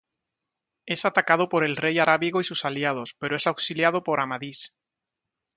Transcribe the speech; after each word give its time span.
Es 0.87 1.05
atacado 1.05 1.47
por 1.47 1.63
el 1.63 1.75
rey 1.77 1.99
Arábigo 1.99 2.41
y 2.41 2.43
sus 2.43 2.65
aliados, 2.65 3.15
pero 3.19 3.35
es 3.35 3.45
auxiliado 3.45 4.03
por 4.03 4.19
Amadís. 4.19 4.75